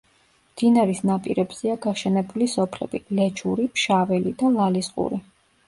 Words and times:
მდინარის 0.53 1.01
ნაპირებზეა 1.09 1.75
გაშენებული 1.83 2.49
სოფლები: 2.55 3.03
ლეჩური, 3.21 3.69
ფშაველი 3.79 4.37
და 4.43 4.53
ლალისყური. 4.59 5.25